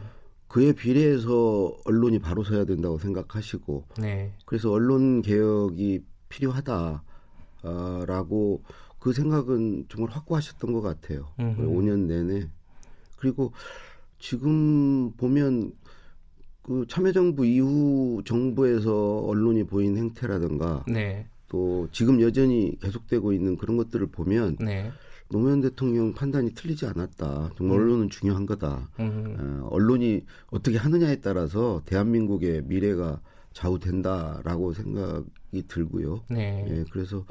그에 0.46 0.74
비례해서 0.74 1.74
언론이 1.86 2.18
바로 2.18 2.44
서야 2.44 2.66
된다고 2.66 2.98
생각하시고 2.98 3.86
네. 3.98 4.34
그래서 4.44 4.70
언론 4.70 5.22
개혁이 5.22 6.04
필요하다라고 6.28 7.02
그 8.98 9.14
생각은 9.14 9.86
정말 9.88 10.12
확고하셨던 10.12 10.72
것 10.74 10.82
같아요. 10.82 11.32
음흠. 11.40 11.62
5년 11.62 12.00
내내 12.00 12.50
그리고 13.16 13.54
지금 14.18 15.12
보면 15.12 15.72
그 16.62 16.84
참여정부 16.86 17.46
이후 17.46 18.20
정부에서 18.26 19.20
언론이 19.20 19.64
보인 19.64 19.96
행태라든가 19.96 20.84
네. 20.86 21.26
또 21.50 21.88
지금 21.92 22.22
여전히 22.22 22.78
계속되고 22.80 23.32
있는 23.32 23.58
그런 23.58 23.76
것들을 23.76 24.06
보면 24.06 24.56
네. 24.60 24.90
노무현 25.28 25.60
대통령 25.60 26.14
판단이 26.14 26.54
틀리지 26.54 26.86
않았다. 26.86 27.50
정말 27.56 27.78
음. 27.78 27.82
언론은 27.82 28.10
중요한 28.10 28.46
거다. 28.46 28.88
음. 29.00 29.36
어, 29.38 29.68
언론이 29.70 30.24
어떻게 30.50 30.78
하느냐에 30.78 31.20
따라서 31.20 31.82
대한민국의 31.86 32.62
미래가 32.64 33.20
좌우된다라고 33.52 34.72
생각이 34.72 35.66
들고요. 35.68 36.24
네. 36.30 36.64
예, 36.68 36.84
그래서 36.92 37.24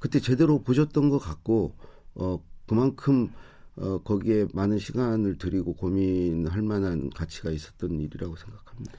그때 0.00 0.20
제대로 0.20 0.62
보셨던 0.62 1.10
것 1.10 1.18
같고 1.18 1.74
어 2.14 2.42
그만큼 2.66 3.30
어 3.76 3.98
거기에 3.98 4.46
많은 4.54 4.78
시간을 4.78 5.36
들이고 5.36 5.74
고민할 5.74 6.62
만한 6.62 7.10
가치가 7.10 7.50
있었던 7.50 8.00
일이라고 8.00 8.36
생각합니다. 8.36 8.94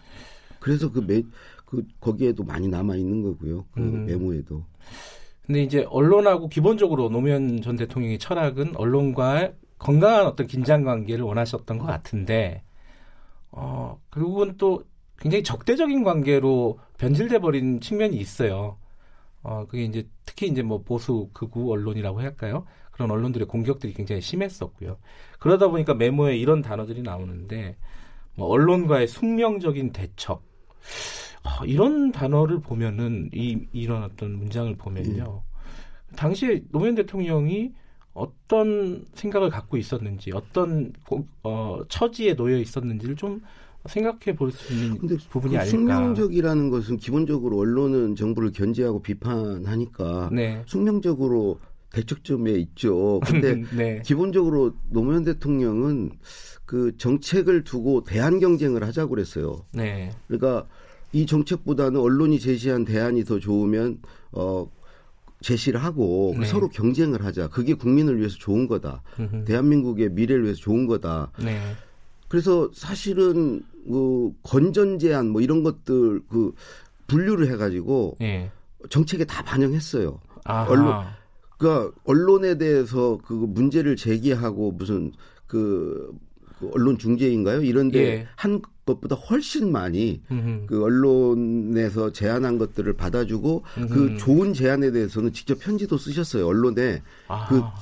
그래서 0.68 0.92
그 0.92 1.00
매, 1.00 1.24
그 1.66 1.82
거기에도 2.02 2.44
많이 2.44 2.68
남아 2.68 2.98
있는 2.98 3.24
거고요. 3.24 3.64
그 3.72 3.80
음. 3.80 4.06
메모에도. 4.06 4.66
근데 5.46 5.64
이제 5.64 5.86
언론하고 5.90 6.50
기본적으로 6.50 7.08
노무현 7.08 7.62
전 7.62 7.78
대통령의 7.78 8.20
철학은 8.20 8.76
언론과 8.76 9.54
건강한 9.80 10.26
어떤 10.26 10.46
긴장 10.46 10.84
관계를 10.84 11.24
원하셨던 11.24 11.78
것 11.78 11.86
같은데 11.86 12.64
어 13.50 13.98
결국은 14.12 14.56
또 14.58 14.84
굉장히 15.18 15.42
적대적인 15.42 16.04
관계로 16.04 16.80
변질돼 16.98 17.40
버린 17.40 17.80
측면이 17.80 18.18
있어요. 18.18 18.76
어 19.44 19.66
그게 19.70 19.86
이제 19.86 20.06
특히 20.26 20.48
이제 20.48 20.64
뭐 20.64 20.84
보수 20.84 21.30
극우 21.32 21.72
언론이라고 21.72 22.20
할까요? 22.20 22.66
그런 22.92 23.10
언론들의 23.10 23.48
공격들이 23.48 23.94
굉장히 23.94 24.20
심했었고요. 24.20 24.98
그러다 25.40 25.70
보니까 25.70 25.94
메모에 25.94 26.36
이런 26.36 26.62
단어들이 26.62 27.04
나오는데 27.04 27.78
뭐 28.36 28.48
언론과의 28.50 29.08
숙명적인 29.08 29.94
대척 29.94 30.47
아, 31.44 31.62
이런 31.66 32.12
단어를 32.12 32.60
보면은 32.60 33.30
이 33.34 33.58
이런 33.72 34.04
어떤 34.04 34.38
문장을 34.38 34.76
보면요. 34.76 35.42
음. 35.44 36.16
당시에 36.16 36.64
노무현 36.72 36.96
대통령이 36.96 37.72
어떤 38.14 39.06
생각을 39.14 39.50
갖고 39.50 39.78
있었는지 39.78 40.32
어떤 40.34 40.92
어, 41.44 41.82
처지에 41.88 42.36
놓여 42.36 42.58
있었는지를 42.58 43.16
좀 43.16 43.42
생각해 43.86 44.36
볼 44.36 44.52
수 44.52 44.74
있는 44.74 44.98
부분이 45.30 45.54
그 45.54 45.60
아닐까. 45.60 45.66
숙명적이라는 45.66 46.70
것은 46.70 46.98
기본적으로 46.98 47.58
언론은 47.60 48.16
정부를 48.16 48.52
견제하고 48.52 49.02
비판하니까 49.02 50.30
네. 50.34 50.62
숙명적으로 50.66 51.60
대척점에 51.98 52.52
있죠. 52.52 53.20
근데 53.26 53.56
네. 53.76 54.02
기본적으로 54.06 54.74
노무현 54.90 55.24
대통령은 55.24 56.12
그 56.66 56.96
정책을 56.98 57.64
두고 57.64 58.04
대안 58.04 58.40
경쟁을 58.40 58.84
하자고 58.84 59.12
그랬어요. 59.12 59.66
네. 59.72 60.12
그러니까 60.28 60.68
이 61.14 61.26
정책보다는 61.26 62.00
언론이 62.00 62.40
제시한 62.40 62.86
대안이 62.86 63.24
더 63.24 63.40
좋으면 63.40 64.00
어 64.34 64.70
제시를 65.42 65.84
하고 65.84 66.36
네. 66.38 66.46
서로 66.46 66.68
경쟁을 66.68 67.24
하자. 67.24 67.48
그게 67.48 67.74
국민을 67.74 68.20
위해서 68.20 68.36
좋은 68.38 68.68
거다. 68.68 69.02
음흠. 69.20 69.46
대한민국의 69.46 70.10
미래를 70.10 70.44
위해서 70.44 70.60
좋은 70.60 70.88
거다. 70.88 71.32
네. 71.44 71.60
그래서 72.28 72.70
사실은 72.74 73.64
그 73.88 74.32
건전 74.44 75.00
제안 75.00 75.30
뭐 75.30 75.42
이런 75.42 75.64
것들 75.64 76.22
그 76.28 76.54
분류를 77.08 77.50
해가지고 77.52 78.18
네. 78.20 78.52
정책에 78.90 79.24
다 79.24 79.42
반영했어요. 79.44 80.20
아하. 80.44 80.70
언론 80.70 81.06
그러니까 81.58 81.92
언론에 82.06 82.58
대해서 82.58 83.20
그 83.26 83.34
문제를 83.34 83.96
제기하고 83.96 84.72
무슨 84.72 85.12
그, 85.48 86.14
그 86.18 86.27
언론 86.72 86.98
중재인가요? 86.98 87.62
이런데 87.62 88.00
예. 88.00 88.28
한 88.36 88.62
것보다 88.88 89.16
훨씬 89.16 89.72
많이 89.72 90.22
음흠. 90.32 90.66
그 90.68 90.84
언론에서 90.84 92.12
제안한 92.12 92.58
것들을 92.58 92.94
받아주고 92.94 93.64
음흠. 93.78 93.88
그 93.94 94.18
좋은 94.18 94.54
제안에 94.54 94.92
대해서는 94.92 95.34
직접 95.34 95.60
편지도 95.60 95.98
쓰셨어요. 95.98 96.48
언론에 96.48 97.04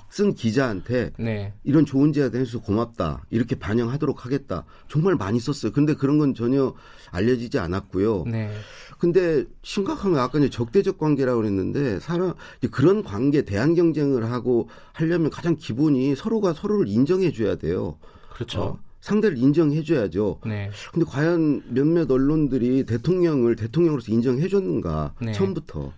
그쓴 0.10 0.34
기자한테 0.34 1.12
네. 1.18 1.54
이런 1.64 1.86
좋은 1.86 2.12
제안 2.12 2.34
해서 2.34 2.60
고맙다. 2.60 3.26
이렇게 3.30 3.56
반영하도록 3.56 4.26
하겠다. 4.26 4.66
정말 4.90 5.16
많이 5.16 5.40
썼어요. 5.40 5.72
근데 5.72 5.94
그런 5.94 6.18
건 6.18 6.34
전혀 6.34 6.74
알려지지 7.12 7.60
않았고요. 7.60 8.26
네. 8.28 8.52
근데 8.98 9.46
심각한 9.62 10.14
건 10.14 10.22
아까 10.22 10.40
이제 10.40 10.50
적대적 10.50 10.98
관계라고 10.98 11.42
그랬는데 11.42 12.00
사람 12.00 12.34
그런 12.72 13.04
관계 13.04 13.44
대안 13.44 13.76
경쟁을 13.76 14.32
하고 14.32 14.70
하려면 14.94 15.30
가장 15.30 15.56
기본이 15.56 16.16
서로가 16.16 16.54
서로를 16.54 16.88
인정해 16.88 17.32
줘야 17.32 17.56
돼요. 17.56 17.98
그렇죠. 18.36 18.62
어, 18.62 18.80
상대를 19.00 19.38
인정해줘야죠. 19.38 20.42
네. 20.46 20.70
근데 20.92 21.06
과연 21.10 21.64
몇몇 21.70 22.10
언론들이 22.12 22.86
대통령을 22.86 23.56
대통령으로서 23.56 24.12
인정해줬는가 24.12 25.14
네. 25.22 25.32
처음부터 25.32 25.94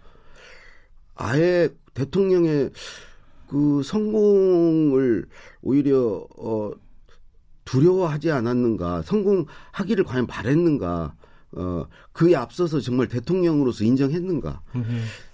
아예 1.15 1.69
대통령의 1.95 2.69
그 3.49 3.81
성공을 3.83 5.25
오히려 5.63 6.27
어 6.37 6.71
두려워하지 7.65 8.31
않았는가 8.31 9.01
성공하기를 9.01 10.03
과연 10.03 10.27
바랬는가 10.27 11.15
어 11.53 11.87
그에 12.11 12.35
앞서서 12.35 12.81
정말 12.81 13.07
대통령으로서 13.07 13.83
인정했는가 13.83 14.61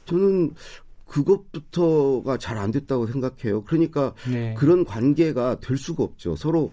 저는 0.06 0.54
그것부터가 1.14 2.38
잘 2.38 2.58
안 2.58 2.72
됐다고 2.72 3.08
생각해요. 3.08 3.64
그러니까 3.66 4.14
네. 4.32 4.54
그런 4.56 4.86
관계가 4.86 5.60
될 5.60 5.78
수가 5.78 6.04
없죠. 6.04 6.36
서로 6.36 6.72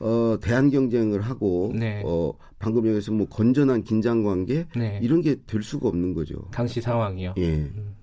어, 0.00 0.36
대한 0.40 0.70
경쟁을 0.70 1.20
하고 1.20 1.72
네. 1.74 2.02
어, 2.04 2.32
방금 2.58 2.86
여기서 2.88 3.12
뭐 3.12 3.26
건전한 3.28 3.84
긴장 3.84 4.24
관계 4.24 4.66
네. 4.76 4.98
이런 5.02 5.20
게 5.22 5.36
될 5.46 5.62
수가 5.62 5.88
없는 5.88 6.14
거죠. 6.14 6.34
당시 6.50 6.80
상황이요. 6.80 7.34
예. 7.36 7.54
음. 7.54 7.94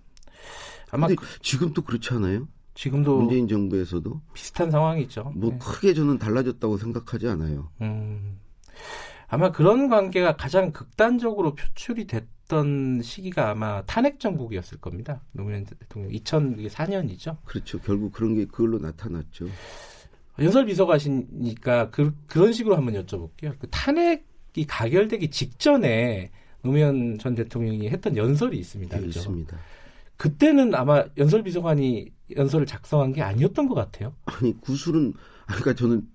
아마 0.91 1.07
그, 1.07 1.15
지금도 1.41 1.81
그렇지 1.81 2.13
않아요? 2.13 2.47
지금도 2.73 3.17
문재인 3.19 3.47
정부에서도 3.47 4.21
비슷한 4.33 4.71
상황이죠. 4.71 5.33
뭐 5.35 5.49
네. 5.51 5.57
크게 5.59 5.93
저는 5.93 6.17
달라졌다고 6.19 6.77
생각하지 6.77 7.27
않아요. 7.27 7.69
음, 7.81 8.39
아마 9.27 9.51
그런 9.51 9.89
관계가 9.89 10.35
가장 10.35 10.71
극단적으로 10.71 11.55
표출이 11.55 12.07
됐 12.07 12.25
던 12.47 13.01
시기가 13.01 13.49
아마 13.49 13.83
탄핵 13.85 14.19
정국이었을 14.19 14.79
겁니다. 14.79 15.21
노무현 15.31 15.65
대통령 15.65 16.11
2004년이죠. 16.11 17.37
그렇죠. 17.45 17.79
결국 17.79 18.11
그런 18.11 18.35
게 18.35 18.45
그걸로 18.45 18.77
나타났죠. 18.77 19.47
연설 20.39 20.65
비서가시니까 20.65 21.89
그, 21.89 22.13
그런 22.27 22.53
식으로 22.53 22.75
한번 22.75 22.93
여쭤볼게요. 22.93 23.55
그 23.57 23.67
탄핵이 23.69 24.65
가결되기 24.67 25.29
직전에 25.29 26.31
노무현 26.61 27.17
전 27.19 27.35
대통령이 27.35 27.89
했던 27.89 28.17
연설이 28.17 28.57
있습니다. 28.57 28.95
네, 28.95 29.01
그렇죠? 29.01 29.19
있습니다. 29.19 29.57
그때는 30.17 30.73
아마 30.75 31.03
연설 31.17 31.43
비서관이 31.43 32.11
연설을 32.35 32.65
작성한 32.65 33.13
게 33.13 33.21
아니었던 33.21 33.67
것 33.67 33.75
같아요. 33.75 34.13
아니 34.25 34.59
구술은 34.61 35.13
그러니까 35.45 35.73
저는 35.73 36.01
이 36.01 36.14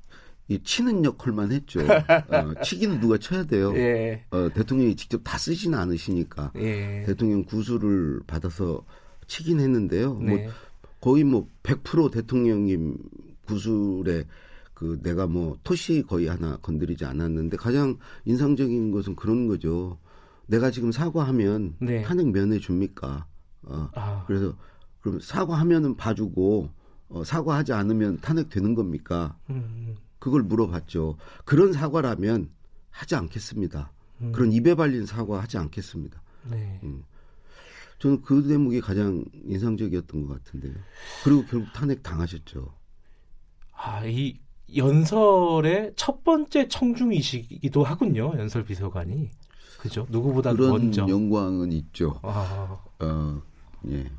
치는 0.58 1.04
역할만 1.04 1.52
했죠. 1.52 1.80
어, 1.86 2.62
치기는 2.62 3.00
누가 3.00 3.16
쳐야 3.18 3.44
돼요. 3.44 3.72
예. 3.76 4.24
어, 4.30 4.48
대통령이 4.52 4.96
직접 4.96 5.20
다 5.22 5.38
쓰지는 5.38 5.78
않으시니까 5.78 6.52
예. 6.56 7.04
대통령 7.06 7.44
구술을 7.44 8.20
받아서 8.26 8.84
치긴 9.26 9.60
했는데요. 9.60 10.14
뭐 10.14 10.24
네. 10.24 10.44
뭐 10.44 10.52
거의 11.00 11.24
뭐 11.24 11.48
100% 11.62 12.10
대통령님 12.10 12.98
구술에 13.46 14.24
그 14.74 14.98
내가 15.02 15.26
뭐 15.26 15.58
토시 15.62 16.02
거의 16.02 16.26
하나 16.26 16.56
건드리지 16.56 17.04
않았는데 17.04 17.56
가장 17.56 17.98
인상적인 18.24 18.90
것은 18.90 19.14
그런 19.14 19.46
거죠. 19.46 19.98
내가 20.46 20.70
지금 20.70 20.90
사과하면 20.90 21.76
네. 21.78 22.02
탄핵 22.02 22.28
면해 22.28 22.58
줍니까? 22.58 23.26
어, 23.62 23.88
아. 23.94 24.24
그래서 24.26 24.56
그럼 25.00 25.20
사과하면은 25.20 25.96
봐주고 25.96 26.70
어, 27.10 27.24
사과하지 27.24 27.72
않으면 27.72 28.18
탄핵되는 28.20 28.74
겁니까? 28.74 29.36
음. 29.50 29.96
그걸 30.20 30.42
물어봤죠. 30.42 31.16
그런 31.44 31.72
사과라면 31.72 32.50
하지 32.90 33.16
않겠습니다. 33.16 33.90
음. 34.20 34.32
그런 34.32 34.52
입에 34.52 34.74
발린 34.76 35.06
사과 35.06 35.42
하지 35.42 35.58
않겠습니다. 35.58 36.22
네. 36.50 36.78
음. 36.84 37.02
저는 37.98 38.22
그 38.22 38.46
대목이 38.46 38.80
가장 38.80 39.24
인상적이었던 39.44 40.26
것 40.26 40.42
같은데요. 40.44 40.74
그리고 41.24 41.44
결국 41.46 41.72
탄핵 41.72 42.02
당하셨죠. 42.02 42.72
아, 43.72 44.04
이 44.06 44.38
연설의 44.74 45.94
첫 45.96 46.22
번째 46.22 46.68
청중이시기도 46.68 47.82
하군요. 47.82 48.32
연설 48.38 48.64
비서관이. 48.64 49.28
그죠? 49.80 50.06
누구보다 50.10 50.52
그런 50.52 50.70
먼저. 50.70 51.06
영광은 51.08 51.72
있죠. 51.72 52.20
아. 52.22 52.78
어, 53.00 53.42
예. 53.88 54.10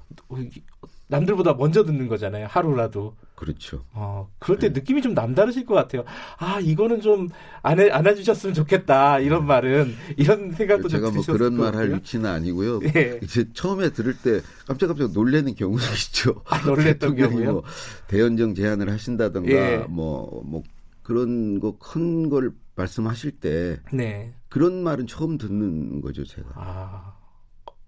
남들보다 1.11 1.53
먼저 1.53 1.83
듣는 1.83 2.07
거잖아요. 2.07 2.47
하루라도. 2.49 3.15
그렇죠. 3.35 3.83
어, 3.93 4.27
그럴 4.39 4.57
때 4.59 4.69
네. 4.71 4.79
느낌이 4.79 5.01
좀 5.01 5.13
남다르실 5.13 5.65
것 5.65 5.75
같아요. 5.75 6.03
아, 6.37 6.59
이거는 6.59 7.01
좀 7.01 7.29
안 7.63 7.79
해, 7.79 7.91
안 7.91 8.07
해주셨으면 8.07 8.55
좋겠다. 8.55 9.19
이런 9.19 9.41
네. 9.41 9.45
말은, 9.47 9.93
이런 10.17 10.51
생각도 10.53 10.87
제가 10.87 11.11
뭐 11.11 11.21
그런 11.23 11.55
말 11.55 11.75
할 11.75 11.93
위치는 11.93 12.27
아니고요. 12.27 12.79
예. 12.95 13.19
이제 13.21 13.45
처음에 13.53 13.91
들을 13.91 14.15
때 14.17 14.41
깜짝깜짝 14.67 15.11
놀래는 15.11 15.53
경우도 15.53 15.83
있죠. 16.09 16.41
아, 16.47 16.59
놀랬던 16.65 17.15
경우요? 17.15 17.51
뭐 17.53 17.63
대연정 18.07 18.55
제안을 18.55 18.89
하신다던가, 18.91 19.51
예. 19.51 19.77
뭐, 19.89 20.41
뭐, 20.45 20.63
그런 21.03 21.59
거 21.59 21.73
큰 21.77 22.29
걸 22.29 22.51
말씀하실 22.75 23.31
때. 23.39 23.79
네. 23.93 24.33
그런 24.49 24.81
말은 24.83 25.05
처음 25.07 25.37
듣는 25.37 26.01
거죠, 26.01 26.23
제가. 26.25 26.47
아. 26.55 27.10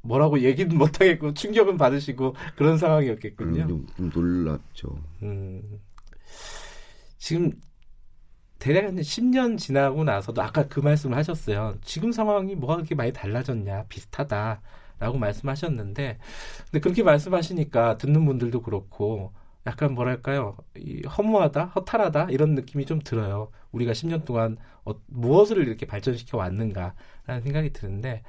뭐라고 0.04 0.42
얘기는 0.42 0.78
못하겠고 0.78 1.34
충격은 1.34 1.78
받으시고 1.78 2.36
그런 2.56 2.78
상황이었겠군요. 2.78 3.64
음, 3.64 3.88
좀, 3.98 4.10
놀랍죠. 4.14 5.00
음. 5.24 5.80
지금 7.18 7.54
대략 8.60 8.86
한 8.86 8.96
10년 8.96 9.58
지나고 9.58 10.04
나서도 10.04 10.42
아까 10.42 10.68
그 10.68 10.80
말씀을 10.80 11.18
하셨어요. 11.18 11.76
지금 11.82 12.12
상황이 12.12 12.56
뭐가 12.56 12.76
그렇게 12.76 12.96
많이 12.96 13.12
달라졌냐 13.12 13.86
비슷하다라고 13.88 15.18
말씀하셨는데 15.20 16.20
근데 16.66 16.80
그렇게 16.80 17.04
말씀하시니까 17.04 17.98
듣는 17.98 18.26
분들도 18.26 18.62
그렇고 18.62 19.34
약간 19.66 19.94
뭐랄까요 19.94 20.58
이 20.76 21.02
허무하다 21.06 21.66
허탈하다 21.68 22.28
이런 22.30 22.56
느낌이 22.56 22.86
좀 22.86 23.00
들어요. 23.00 23.50
우리가 23.72 23.94
10년 23.94 24.26
동안 24.26 24.58
어, 24.84 24.94
무엇을 25.08 25.66
이렇게 25.66 25.86
발전시켜 25.86 26.38
왔는가라는 26.38 27.42
생각이 27.44 27.72
드는데 27.72 28.24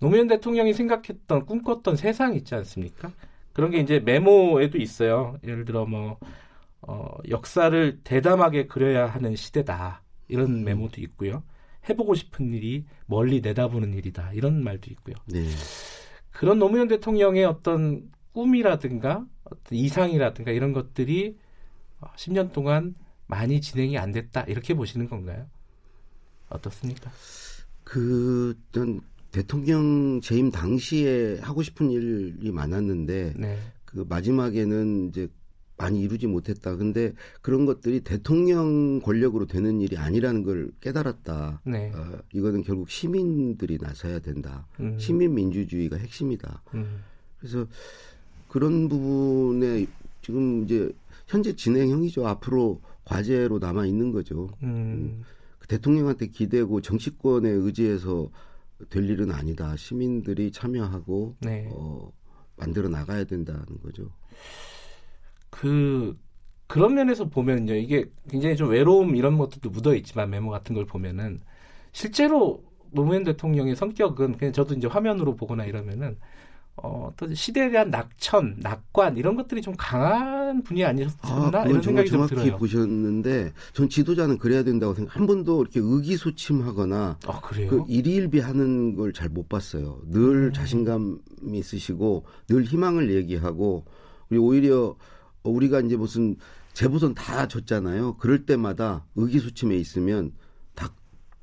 노무현 0.00 0.28
대통령이 0.28 0.74
생각했던 0.74 1.46
꿈꿨던 1.46 1.96
세상 1.96 2.34
있지 2.34 2.54
않습니까? 2.54 3.12
그런 3.52 3.70
게 3.70 3.78
이제 3.78 3.98
메모에도 3.98 4.78
있어요. 4.78 5.38
예를 5.42 5.64
들어 5.64 5.84
뭐 5.84 6.18
어, 6.80 7.16
역사를 7.28 8.00
대담하게 8.04 8.66
그려야 8.66 9.06
하는 9.06 9.34
시대다 9.34 10.02
이런 10.28 10.46
음. 10.46 10.64
메모도 10.64 11.00
있고요. 11.00 11.42
해보고 11.88 12.14
싶은 12.14 12.52
일이 12.52 12.84
멀리 13.06 13.40
내다보는 13.40 13.94
일이다 13.94 14.32
이런 14.32 14.62
말도 14.62 14.90
있고요. 14.92 15.16
네. 15.26 15.48
그런 16.30 16.58
노무현 16.58 16.86
대통령의 16.86 17.44
어떤 17.44 18.10
꿈이라든가 18.32 19.26
어떤 19.44 19.78
이상이라든가 19.78 20.52
이런 20.52 20.72
것들이 20.72 21.36
10년 22.16 22.52
동안 22.52 22.94
많이 23.26 23.60
진행이 23.60 23.98
안 23.98 24.12
됐다 24.12 24.42
이렇게 24.42 24.74
보시는 24.74 25.08
건가요? 25.08 25.46
어떻습니까? 26.48 27.10
그전 27.84 29.00
대통령 29.32 30.20
재임 30.22 30.50
당시에 30.50 31.38
하고 31.40 31.62
싶은 31.62 31.90
일이 31.90 32.50
많았는데 32.50 33.34
네. 33.36 33.58
그 33.84 34.04
마지막에는 34.08 35.08
이제 35.08 35.28
많이 35.76 36.00
이루지 36.02 36.26
못했다. 36.26 36.76
근데 36.76 37.12
그런 37.40 37.64
것들이 37.64 38.00
대통령 38.00 39.00
권력으로 39.00 39.46
되는 39.46 39.80
일이 39.80 39.96
아니라는 39.96 40.42
걸 40.42 40.70
깨달았다. 40.80 41.62
네. 41.64 41.92
어, 41.94 42.18
이거는 42.32 42.62
결국 42.64 42.90
시민들이 42.90 43.78
나서야 43.80 44.18
된다. 44.18 44.66
음. 44.80 44.98
시민 44.98 45.34
민주주의가 45.34 45.96
핵심이다. 45.96 46.62
음. 46.74 47.02
그래서 47.38 47.66
그런 48.48 48.88
부분에 48.88 49.86
지금 50.20 50.64
이제 50.64 50.90
현재 51.28 51.54
진행형이죠. 51.54 52.26
앞으로 52.26 52.80
과제로 53.04 53.58
남아 53.58 53.86
있는 53.86 54.10
거죠. 54.10 54.50
음. 54.62 54.68
음. 54.68 55.22
그 55.60 55.68
대통령한테 55.68 56.26
기대고 56.26 56.80
정치권에 56.80 57.48
의지해서 57.48 58.28
될 58.90 59.08
일은 59.08 59.32
아니다. 59.32 59.76
시민들이 59.76 60.50
참여하고 60.52 61.36
네. 61.40 61.68
어, 61.72 62.10
만들어 62.56 62.88
나가야 62.88 63.24
된다는 63.24 63.64
거죠. 63.82 64.10
그 65.50 66.16
그런 66.66 66.94
면에서 66.94 67.28
보면요, 67.28 67.74
이게 67.74 68.10
굉장히 68.28 68.56
좀 68.56 68.70
외로움 68.70 69.16
이런 69.16 69.38
것들도 69.38 69.70
묻어 69.70 69.94
있지만 69.94 70.30
메모 70.30 70.50
같은 70.50 70.74
걸 70.74 70.84
보면은 70.84 71.40
실제로 71.92 72.62
노무현 72.90 73.24
대통령의 73.24 73.74
성격은 73.74 74.36
그냥 74.36 74.52
저도 74.52 74.74
이제 74.74 74.86
화면으로 74.86 75.34
보거나 75.34 75.64
이러면은 75.64 76.18
어, 76.82 77.12
또 77.16 77.32
시대에 77.34 77.70
대한 77.70 77.90
낙천, 77.90 78.56
낙관 78.58 79.16
이런 79.16 79.36
것들이 79.36 79.62
좀 79.62 79.74
강한 79.76 80.62
분이 80.62 80.84
아니셨나 80.84 81.18
아, 81.22 81.64
이런 81.66 81.82
생각이 81.82 82.08
좀 82.10 82.26
들어요. 82.26 82.56
보셨는데 82.56 83.52
전 83.72 83.88
지도자는 83.88 84.38
그래야 84.38 84.62
된다고 84.62 84.94
생각. 84.94 85.16
한 85.16 85.26
번도 85.26 85.62
이렇게 85.62 85.80
의기소침하거나 85.82 87.18
아, 87.26 87.40
그 87.40 87.84
일희일비하는 87.88 88.94
걸 88.96 89.12
잘 89.12 89.28
못 89.30 89.48
봤어요. 89.48 90.00
늘 90.06 90.46
음. 90.48 90.52
자신감 90.52 91.18
있으시고 91.52 92.24
늘 92.48 92.62
희망을 92.64 93.10
얘기하고 93.14 93.84
그리고 94.28 94.46
오히려 94.46 94.96
우리가 95.42 95.80
이제 95.80 95.96
무슨 95.96 96.36
재보선 96.74 97.14
다 97.14 97.48
졌잖아요. 97.48 98.16
그럴 98.18 98.46
때마다 98.46 99.04
의기소침해 99.16 99.76
있으면 99.76 100.32
다 100.74 100.92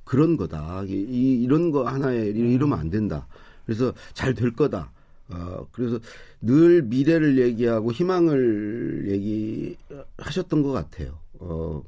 그런 0.06 0.38
거다. 0.38 0.84
이, 0.88 1.42
이런 1.44 1.72
거 1.72 1.86
하나에 1.88 2.28
이러면 2.30 2.80
안 2.80 2.90
된다. 2.90 3.28
그래서 3.66 3.92
잘 4.14 4.34
될 4.34 4.52
거다. 4.54 4.92
어, 5.30 5.68
그래서 5.72 6.00
늘 6.42 6.84
미래를 6.84 7.38
얘기하고 7.40 7.92
희망을 7.92 9.06
얘기하셨던 9.10 10.62
것 10.64 10.72
같아요. 10.72 11.20
어, 11.40 11.84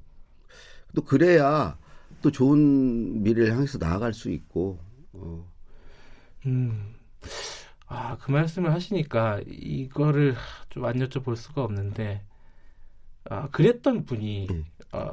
또 0.95 1.03
그래야 1.03 1.77
또 2.21 2.31
좋은 2.31 3.23
미래를 3.23 3.53
향해서 3.53 3.77
나아갈 3.77 4.13
수 4.13 4.29
있고, 4.31 4.79
어. 5.13 5.45
음. 6.45 6.95
아, 7.87 8.17
그 8.17 8.31
말씀을 8.31 8.73
하시니까 8.73 9.41
이거를 9.47 10.35
좀 10.69 10.85
안 10.85 10.95
여쭤볼 10.97 11.35
수가 11.35 11.63
없는데, 11.63 12.23
아, 13.29 13.49
그랬던 13.49 14.05
분이, 14.05 14.47
네. 14.49 14.63
어, 14.93 15.07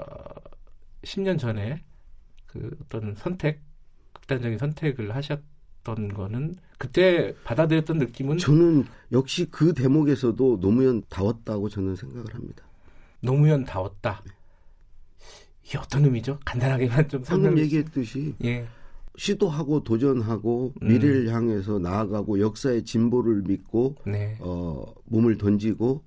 10년 1.03 1.39
전에 1.39 1.85
그 2.47 2.77
어떤 2.83 3.15
선택, 3.17 3.63
극단적인 4.15 4.59
선택을 4.59 5.15
하셨 5.15 5.41
받았던 5.85 6.09
거는 6.15 6.57
그때 6.79 7.35
받아들였던 7.45 7.99
느낌은 7.99 8.39
저는 8.39 8.85
역시 9.13 9.47
그 9.51 9.73
대목에서도 9.75 10.59
노무현 10.61 11.03
다웠다고 11.09 11.69
저는 11.69 11.95
생각을 11.95 12.35
합니다. 12.35 12.65
노무현 13.21 13.65
다웠다. 13.65 14.23
네. 14.27 14.33
이게 15.65 15.79
어떤 15.79 16.05
의미죠? 16.05 16.41
간단하게만 16.45 17.09
좀 17.09 17.23
방금 17.23 17.59
얘기했듯이 17.59 18.35
예. 18.45 18.67
시도하고 19.17 19.85
도전하고 19.85 20.75
음. 20.83 20.89
미래를 20.89 21.33
향해서 21.33 21.79
나아가고 21.79 22.41
역사의 22.41 22.85
진보를 22.85 23.43
믿고 23.43 23.97
네. 24.05 24.37
어, 24.41 24.85
몸을 25.05 25.39
던지고 25.39 26.03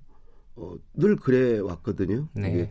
어, 0.56 0.74
늘 0.94 1.16
그래 1.16 1.58
왔거든요. 1.58 2.28
네. 2.34 2.70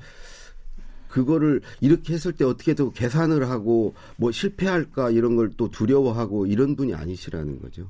그거를 1.18 1.62
이렇게 1.82 2.14
했을 2.14 2.32
때 2.32 2.46
어떻게 2.46 2.76
더 2.76 2.92
계산을 2.92 3.50
하고 3.50 3.96
뭐 4.18 4.32
실패할까 4.32 5.10
이런 5.10 5.36
걸 5.36 5.48
또 5.58 5.72
두려워하고 5.72 6.46
이런 6.46 6.76
분이 6.76 6.94
아니시라는 6.94 7.60
거죠. 7.60 7.90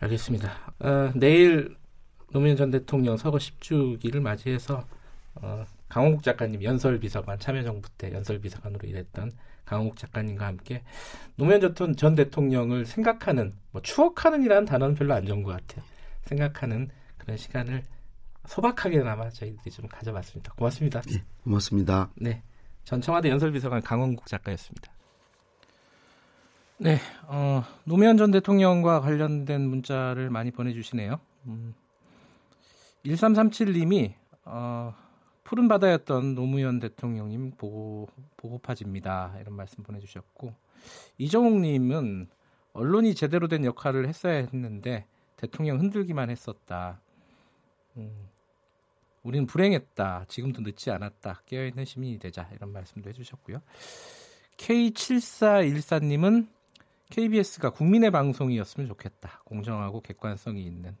알겠습니다. 0.00 0.72
어, 0.78 1.12
내일 1.14 1.76
노무현 2.32 2.56
전 2.56 2.70
대통령 2.70 3.18
서거 3.18 3.36
10주기를 3.36 4.20
맞이해서 4.20 4.86
어, 5.34 5.64
강원국 5.90 6.22
작가님 6.22 6.62
연설 6.62 6.98
비서관 6.98 7.38
참여정부 7.38 7.88
때 7.98 8.10
연설 8.12 8.38
비서관으로 8.40 8.88
일했던 8.88 9.32
강원국 9.66 9.98
작가님과 9.98 10.46
함께 10.46 10.82
노무현 11.36 11.74
전 11.96 12.14
대통령을 12.14 12.86
생각하는 12.86 13.52
뭐 13.72 13.82
추억하는이라는 13.82 14.64
단어는 14.64 14.94
별로 14.94 15.12
안 15.12 15.26
좋은 15.26 15.42
것 15.42 15.50
같아요. 15.50 15.84
생각하는 16.24 16.88
그런 17.18 17.36
시간을 17.36 17.82
소박하게나마 18.48 19.28
저희들이 19.30 19.70
좀 19.70 19.86
가져봤습니다. 19.88 20.52
고맙습니다. 20.54 21.00
네, 21.02 21.24
고맙습니다. 21.44 22.10
네, 22.16 22.42
전 22.84 23.00
청와대 23.00 23.30
연설비서관 23.30 23.82
강원국 23.82 24.26
작가였습니다. 24.26 24.92
네, 26.78 26.98
어, 27.26 27.64
노무현 27.84 28.16
전 28.16 28.30
대통령과 28.30 29.00
관련된 29.00 29.62
문자를 29.62 30.30
많이 30.30 30.50
보내주시네요. 30.50 31.18
음, 31.46 31.74
1337님이 33.04 34.14
어, 34.44 34.94
푸른 35.42 35.68
바다였던 35.68 36.34
노무현 36.34 36.80
대통령님 36.80 37.52
보고 37.52 38.08
보고파집니다. 38.36 39.36
이런 39.40 39.54
말씀 39.54 39.82
보내주셨고 39.82 40.52
이정욱님은 41.18 42.28
언론이 42.72 43.14
제대로 43.14 43.48
된 43.48 43.64
역할을 43.64 44.06
했어야 44.08 44.34
했는데 44.34 45.06
대통령 45.36 45.80
흔들기만 45.80 46.30
했었다. 46.30 47.00
음, 47.96 48.28
우리는 49.26 49.44
불행했다. 49.46 50.26
지금도 50.28 50.62
늦지 50.62 50.92
않았다. 50.92 51.42
깨어있는 51.46 51.84
시민이 51.84 52.20
되자. 52.20 52.48
이런 52.54 52.72
말씀도 52.72 53.08
해주셨고요. 53.10 53.60
K7414님은 54.56 56.46
KBS가 57.10 57.70
국민의 57.70 58.12
방송이었으면 58.12 58.86
좋겠다. 58.88 59.42
공정하고 59.44 60.00
객관성이 60.00 60.64
있는. 60.64 60.96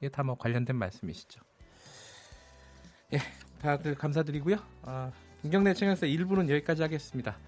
이게 0.00 0.08
다 0.08 0.24
뭐 0.24 0.36
관련된 0.36 0.74
말씀이시죠. 0.74 1.40
예, 3.12 3.18
다들 3.62 3.94
감사드리고요. 3.94 4.56
아, 4.82 5.12
김경래 5.42 5.72
채널에서 5.74 6.06
1부는 6.06 6.50
여기까지 6.50 6.82
하겠습니다. 6.82 7.38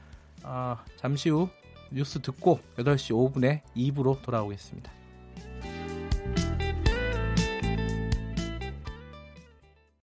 아, 0.44 0.84
잠시 0.96 1.30
후 1.30 1.48
뉴스 1.90 2.20
듣고 2.20 2.60
8시 2.76 3.12
5분에 3.12 3.62
2부로 3.76 4.22
돌아오겠습니다. 4.22 5.01